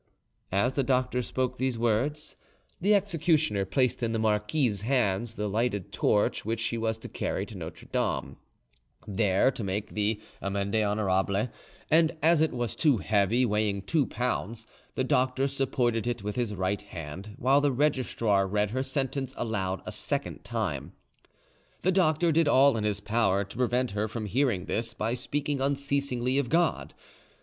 As 0.51 0.73
the 0.73 0.81
doctor 0.83 1.21
spoke 1.21 1.59
these 1.59 1.77
words, 1.77 2.35
the 2.79 2.95
executioner 2.95 3.65
placed 3.65 4.01
in 4.01 4.13
the 4.13 4.17
marquise's 4.17 4.81
hands 4.81 5.35
the 5.35 5.47
lighted 5.47 5.91
torch 5.91 6.43
which 6.43 6.59
she 6.59 6.75
was 6.75 6.97
to 6.97 7.07
carry 7.07 7.45
to 7.45 7.55
Notre 7.55 7.85
Dame, 7.87 8.37
there 9.07 9.51
to 9.51 9.63
make 9.63 9.89
the 9.93 10.19
'amende 10.41 10.77
honorable', 10.83 11.49
and 11.91 12.17
as 12.23 12.41
it 12.41 12.51
was 12.51 12.75
too 12.75 12.97
heavy, 12.97 13.45
weighing 13.45 13.83
two 13.83 14.07
pounds, 14.07 14.65
the 14.95 15.03
doctor 15.03 15.47
supported 15.47 16.07
it 16.07 16.23
with 16.23 16.35
his 16.35 16.55
right 16.55 16.81
hand, 16.81 17.35
while 17.37 17.61
the 17.61 17.71
registrar 17.71 18.47
read 18.47 18.71
her 18.71 18.81
sentence 18.81 19.35
aloud 19.37 19.83
a 19.85 19.91
second 19.91 20.43
time. 20.43 20.93
The 21.81 21.91
doctor 21.91 22.31
did 22.31 22.47
all 22.47 22.75
in 22.75 22.85
his 22.85 23.01
power 23.01 23.43
to 23.43 23.55
prevent 23.57 23.91
her 23.91 24.07
from 24.07 24.25
hearing 24.25 24.65
this 24.65 24.95
by 24.95 25.13
speaking 25.13 25.61
unceasingly 25.61 26.39
of 26.39 26.49
God. 26.49 26.95